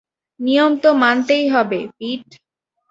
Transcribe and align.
নিয়ম 0.39 0.71
তো 0.77 0.89
মানতেই 0.93 1.45
হবে, 1.49 1.79
পিট। 1.97 2.25